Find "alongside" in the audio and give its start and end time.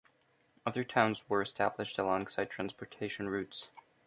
1.99-2.49